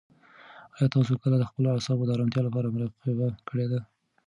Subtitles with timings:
[0.75, 3.79] آیا تاسو کله د خپلو اعصابو د ارامتیا لپاره مراقبه کړې ده؟